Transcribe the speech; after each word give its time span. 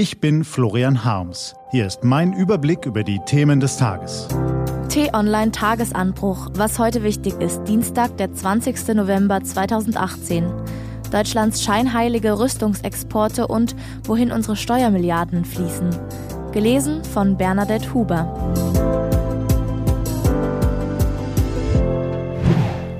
Ich 0.00 0.18
bin 0.18 0.44
Florian 0.44 1.04
Harms. 1.04 1.54
Hier 1.72 1.86
ist 1.86 2.04
mein 2.04 2.32
Überblick 2.32 2.86
über 2.86 3.04
die 3.04 3.18
Themen 3.26 3.60
des 3.60 3.76
Tages. 3.76 4.28
T-Online 4.88 5.52
Tagesanbruch. 5.52 6.48
Was 6.54 6.78
heute 6.78 7.02
wichtig 7.02 7.38
ist. 7.38 7.64
Dienstag, 7.64 8.16
der 8.16 8.32
20. 8.32 8.94
November 8.94 9.44
2018. 9.44 10.50
Deutschlands 11.12 11.62
scheinheilige 11.62 12.38
Rüstungsexporte 12.38 13.46
und 13.46 13.76
wohin 14.04 14.32
unsere 14.32 14.56
Steuermilliarden 14.56 15.44
fließen. 15.44 15.90
Gelesen 16.52 17.04
von 17.04 17.36
Bernadette 17.36 17.92
Huber. 17.92 18.24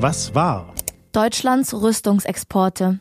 Was 0.00 0.34
war? 0.34 0.74
Deutschlands 1.12 1.72
Rüstungsexporte. 1.80 2.98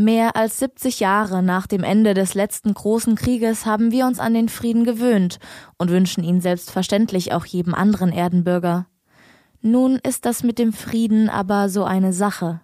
Mehr 0.00 0.34
als 0.34 0.58
70 0.60 1.00
Jahre 1.00 1.42
nach 1.42 1.66
dem 1.66 1.84
Ende 1.84 2.14
des 2.14 2.32
letzten 2.32 2.72
großen 2.72 3.16
Krieges 3.16 3.66
haben 3.66 3.92
wir 3.92 4.06
uns 4.06 4.18
an 4.18 4.32
den 4.32 4.48
Frieden 4.48 4.84
gewöhnt 4.84 5.38
und 5.76 5.90
wünschen 5.90 6.24
ihn 6.24 6.40
selbstverständlich 6.40 7.34
auch 7.34 7.44
jedem 7.44 7.74
anderen 7.74 8.10
Erdenbürger. 8.10 8.86
Nun 9.60 9.96
ist 9.96 10.24
das 10.24 10.42
mit 10.42 10.58
dem 10.58 10.72
Frieden 10.72 11.28
aber 11.28 11.68
so 11.68 11.84
eine 11.84 12.14
Sache. 12.14 12.62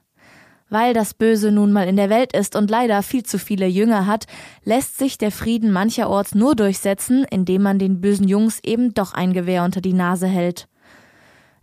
Weil 0.70 0.94
das 0.94 1.12
Böse 1.12 1.52
nun 1.52 1.72
mal 1.72 1.86
in 1.86 1.96
der 1.96 2.08
Welt 2.08 2.34
ist 2.34 2.56
und 2.56 2.70
leider 2.70 3.02
viel 3.02 3.22
zu 3.22 3.38
viele 3.38 3.66
Jünger 3.66 4.06
hat, 4.06 4.24
lässt 4.64 4.96
sich 4.96 5.18
der 5.18 5.30
Frieden 5.30 5.72
mancherorts 5.72 6.34
nur 6.34 6.56
durchsetzen, 6.56 7.26
indem 7.30 7.60
man 7.60 7.78
den 7.78 8.00
bösen 8.00 8.28
Jungs 8.28 8.60
eben 8.64 8.94
doch 8.94 9.12
ein 9.12 9.34
Gewehr 9.34 9.62
unter 9.62 9.82
die 9.82 9.92
Nase 9.92 10.26
hält. 10.26 10.68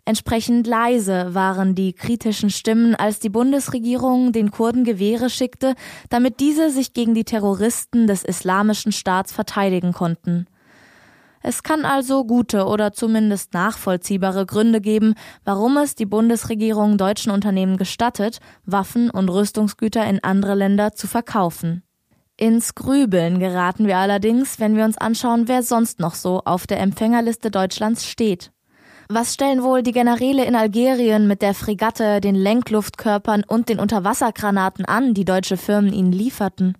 Entsprechend 0.06 0.68
leise 0.68 1.34
waren 1.34 1.76
die 1.76 1.94
kritischen 1.94 2.50
Stimmen, 2.50 2.94
als 2.94 3.20
die 3.20 3.30
Bundesregierung 3.30 4.34
den 4.34 4.52
Kurden 4.52 4.84
Gewehre 4.84 5.30
schickte, 5.30 5.76
damit 6.10 6.42
diese 6.42 6.70
sich 6.72 6.94
gegen 6.94 7.14
die 7.14 7.24
Terroristen 7.24 8.06
des 8.06 8.24
Islamischen 8.24 8.92
Staats 8.92 9.32
verteidigen 9.32 9.94
konnten. 9.94 10.48
Es 11.46 11.62
kann 11.62 11.84
also 11.84 12.24
gute 12.24 12.66
oder 12.68 12.94
zumindest 12.94 13.54
nachvollziehbare 13.54 14.46
Gründe 14.46 14.80
geben, 14.80 15.14
warum 15.44 15.76
es 15.76 15.94
die 15.94 16.06
Bundesregierung 16.06 16.98
deutschen 16.98 17.34
Unternehmen 17.34 17.76
gestattet, 17.76 18.40
Waffen 18.66 19.10
und 19.10 19.28
Rüstungsgüter 19.28 20.06
in 20.06 20.24
andere 20.24 20.56
Länder 20.56 20.94
zu 20.94 21.06
verkaufen. 21.06 21.84
Ins 22.38 22.76
Grübeln 22.76 23.40
geraten 23.40 23.88
wir 23.88 23.98
allerdings, 23.98 24.60
wenn 24.60 24.78
wir 24.78 24.86
uns 24.86 24.98
anschauen, 24.98 25.50
wer 25.50 25.64
sonst 25.64 26.00
noch 26.00 26.16
so 26.16 26.42
auf 26.46 26.66
der 26.66 26.80
Empfängerliste 26.80 27.52
Deutschlands 27.52 28.06
steht. 28.06 28.53
Was 29.10 29.34
stellen 29.34 29.64
wohl 29.64 29.84
die 29.84 29.92
Generäle 29.92 30.46
in 30.46 30.56
Algerien 30.56 31.28
mit 31.28 31.42
der 31.42 31.54
Fregatte, 31.54 32.22
den 32.22 32.36
Lenkluftkörpern 32.36 33.44
und 33.46 33.70
den 33.70 33.80
Unterwassergranaten 33.80 34.86
an, 34.86 35.14
die 35.14 35.26
deutsche 35.26 35.58
Firmen 35.58 35.94
ihnen 35.94 36.12
lieferten? 36.12 36.78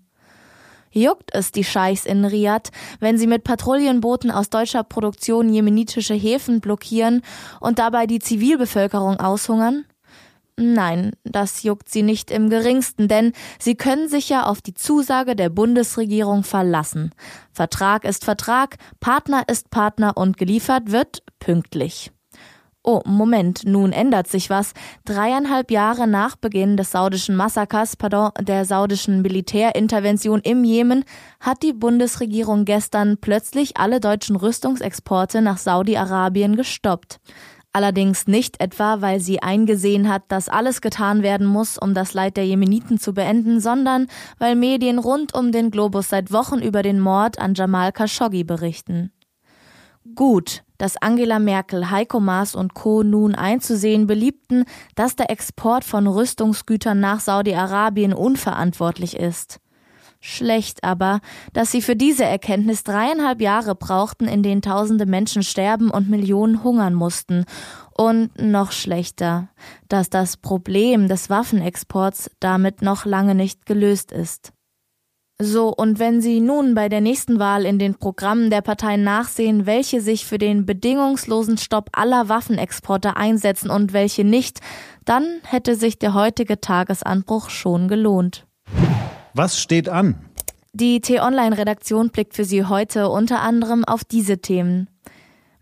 Juckt 0.92 1.34
es 1.34 1.52
die 1.52 1.64
Scheichs 1.64 2.06
in 2.06 2.24
Riyadh, 2.24 2.70
wenn 3.00 3.18
sie 3.18 3.28
mit 3.28 3.44
Patrouillenbooten 3.44 4.32
aus 4.32 4.50
deutscher 4.50 4.84
Produktion 4.84 5.50
jemenitische 5.50 6.14
Häfen 6.14 6.62
blockieren 6.62 7.24
und 7.60 7.80
dabei 7.80 8.06
die 8.06 8.20
Zivilbevölkerung 8.20 9.20
aushungern? 9.20 9.86
Nein, 10.56 11.14
das 11.24 11.64
juckt 11.64 11.90
sie 11.90 12.04
nicht 12.04 12.30
im 12.30 12.50
geringsten, 12.50 13.08
denn 13.08 13.34
sie 13.58 13.76
können 13.76 14.08
sich 14.08 14.30
ja 14.30 14.44
auf 14.44 14.62
die 14.62 14.76
Zusage 14.76 15.36
der 15.36 15.50
Bundesregierung 15.50 16.44
verlassen. 16.44 17.12
Vertrag 17.52 18.06
ist 18.06 18.24
Vertrag, 18.24 18.78
Partner 19.00 19.44
ist 19.48 19.72
Partner 19.72 20.16
und 20.16 20.38
geliefert 20.38 20.92
wird 20.92 21.24
pünktlich. 21.40 22.12
Oh, 22.86 23.02
Moment, 23.06 23.62
nun 23.66 23.94
ändert 23.94 24.28
sich 24.28 24.50
was. 24.50 24.74
Dreieinhalb 25.06 25.72
Jahre 25.72 26.06
nach 26.06 26.36
Beginn 26.36 26.76
des 26.76 26.92
saudischen 26.92 27.34
Massakers, 27.34 27.96
pardon, 27.96 28.32
der 28.42 28.66
saudischen 28.66 29.22
Militärintervention 29.22 30.42
im 30.42 30.66
Jemen, 30.66 31.06
hat 31.40 31.64
die 31.64 31.72
Bundesregierung 31.72 32.66
gestern 32.66 33.18
plötzlich 33.20 33.78
alle 33.78 34.02
deutschen 34.02 34.36
Rüstungsexporte 34.36 35.42
nach 35.42 35.60
Saudi-Arabien 35.60 36.58
gestoppt. 36.58 37.22
Allerdings 37.76 38.28
nicht 38.28 38.62
etwa, 38.62 39.02
weil 39.02 39.20
sie 39.20 39.42
eingesehen 39.42 40.08
hat, 40.08 40.22
dass 40.28 40.48
alles 40.48 40.80
getan 40.80 41.24
werden 41.24 41.48
muss, 41.48 41.80
um 41.80 41.96
das 41.96 42.14
Leid 42.14 42.38
der 42.38 42.46
Jemeniten 42.46 43.00
zu 43.00 43.16
beenden, 43.16 43.60
sondern 43.60 44.08
weil 44.38 44.56
Medien 44.56 45.00
rund 45.00 45.34
um 45.34 45.52
den 45.52 45.72
Globus 45.72 46.10
seit 46.10 46.32
Wochen 46.32 46.60
über 46.60 46.84
den 46.84 47.00
Mord 47.00 47.40
an 47.40 47.56
Jamal 47.56 47.92
Khashoggi 47.92 48.44
berichten. 48.44 49.12
Gut, 50.14 50.64
dass 50.78 51.02
Angela 51.02 51.40
Merkel, 51.40 51.90
Heiko 51.90 52.20
Maas 52.20 52.54
und 52.54 52.76
Co. 52.76 53.02
nun 53.02 53.34
einzusehen 53.34 54.06
beliebten, 54.06 54.66
dass 54.94 55.16
der 55.16 55.32
Export 55.32 55.84
von 55.84 56.06
Rüstungsgütern 56.06 57.00
nach 57.00 57.22
Saudi-Arabien 57.22 58.14
unverantwortlich 58.14 59.16
ist. 59.16 59.60
Schlecht 60.26 60.86
aber, 60.86 61.20
dass 61.52 61.70
sie 61.70 61.82
für 61.82 61.98
diese 61.98 62.24
Erkenntnis 62.24 62.86
dreieinhalb 62.86 63.42
Jahre 63.42 63.76
brauchten, 63.76 64.26
in 64.30 64.42
denen 64.42 64.62
tausende 64.62 65.06
Menschen 65.06 65.44
sterben 65.44 65.92
und 65.92 66.10
Millionen 66.10 66.64
hungern 66.64 66.94
mussten. 66.94 67.44
Und 67.98 68.42
noch 68.42 68.72
schlechter, 68.72 69.50
dass 69.90 70.10
das 70.10 70.38
Problem 70.38 71.10
des 71.10 71.30
Waffenexports 71.30 72.32
damit 72.40 72.82
noch 72.82 73.04
lange 73.04 73.36
nicht 73.36 73.66
gelöst 73.66 74.14
ist. 74.14 74.54
So, 75.42 75.76
und 75.76 76.00
wenn 76.00 76.22
Sie 76.22 76.40
nun 76.40 76.74
bei 76.74 76.88
der 76.88 77.02
nächsten 77.02 77.38
Wahl 77.38 77.66
in 77.66 77.78
den 77.78 77.96
Programmen 77.96 78.50
der 78.50 78.62
Parteien 78.62 79.04
nachsehen, 79.04 79.66
welche 79.66 80.00
sich 80.00 80.26
für 80.26 80.38
den 80.38 80.66
bedingungslosen 80.66 81.58
Stopp 81.58 81.90
aller 81.92 82.30
Waffenexporte 82.30 83.18
einsetzen 83.18 83.70
und 83.70 83.92
welche 83.92 84.24
nicht, 84.24 84.62
dann 85.04 85.26
hätte 85.44 85.76
sich 85.76 86.00
der 86.00 86.14
heutige 86.14 86.62
Tagesanbruch 86.62 87.50
schon 87.50 87.90
gelohnt. 87.90 88.48
Was 89.34 89.60
steht 89.60 89.90
an? 89.90 90.16
Die 90.74 91.02
T-Online-Redaktion 91.02 92.10
blickt 92.10 92.36
für 92.36 92.46
Sie 92.46 92.66
heute 92.66 93.10
unter 93.10 93.42
anderem 93.42 93.84
auf 93.84 94.04
diese 94.04 94.40
Themen. 94.40 94.88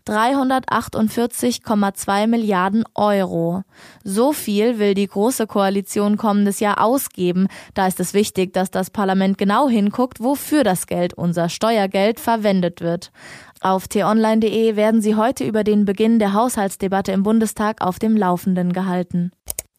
348,2 0.06 2.26
Milliarden 2.26 2.84
Euro. 2.94 3.62
So 4.02 4.32
viel 4.32 4.78
will 4.78 4.94
die 4.94 5.06
Große 5.06 5.46
Koalition 5.46 6.16
kommendes 6.16 6.60
Jahr 6.60 6.82
ausgeben. 6.82 7.48
Da 7.74 7.86
ist 7.86 8.00
es 8.00 8.12
wichtig, 8.12 8.52
dass 8.52 8.70
das 8.70 8.90
Parlament 8.90 9.38
genau 9.38 9.68
hinguckt, 9.68 10.20
wofür 10.20 10.64
das 10.64 10.86
Geld, 10.86 11.14
unser 11.14 11.48
Steuergeld, 11.48 12.20
verwendet 12.20 12.80
wird. 12.80 13.12
Auf 13.60 13.86
t-online.de 13.86 14.74
werden 14.74 15.00
Sie 15.00 15.14
heute 15.14 15.44
über 15.44 15.62
den 15.62 15.84
Beginn 15.84 16.18
der 16.18 16.32
Haushaltsdebatte 16.32 17.12
im 17.12 17.22
Bundestag 17.22 17.80
auf 17.80 18.00
dem 18.00 18.16
Laufenden 18.16 18.72
gehalten. 18.72 19.30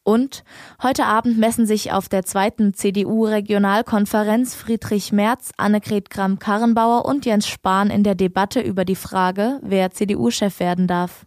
Und 0.04 0.44
heute 0.82 1.06
Abend 1.06 1.38
messen 1.38 1.66
sich 1.66 1.94
auf 1.94 2.10
der 2.10 2.24
zweiten 2.24 2.74
CDU-Regionalkonferenz 2.74 4.54
Friedrich 4.54 5.14
Merz, 5.14 5.52
Annegret 5.56 6.10
Kramp-Karrenbauer 6.10 7.06
und 7.06 7.26
Jens 7.26 7.48
Spahn 7.48 7.90
in 7.90 8.04
der 8.04 8.16
Debatte 8.16 8.60
über 8.60 8.84
die 8.84 8.98
Frage, 8.98 9.60
wer 9.62 9.92
CDU-Chef 9.92 10.60
werden 10.60 10.88
darf. 10.88 11.26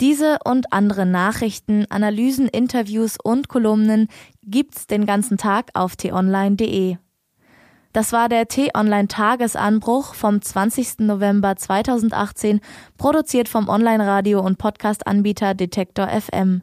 Diese 0.00 0.38
und 0.44 0.72
andere 0.72 1.04
Nachrichten, 1.04 1.84
Analysen, 1.90 2.48
Interviews 2.48 3.18
und 3.22 3.48
Kolumnen 3.48 4.08
gibt's 4.42 4.86
den 4.86 5.04
ganzen 5.04 5.36
Tag 5.36 5.68
auf 5.74 5.94
t-online.de. 5.94 6.96
Das 7.92 8.12
war 8.12 8.30
der 8.30 8.48
T-Online-Tagesanbruch 8.48 10.14
vom 10.14 10.40
20. 10.40 11.00
November 11.00 11.56
2018, 11.56 12.60
produziert 12.96 13.48
vom 13.48 13.68
Online-Radio- 13.68 14.40
und 14.40 14.56
Podcast-Anbieter 14.56 15.52
Detektor 15.52 16.08
FM. 16.08 16.62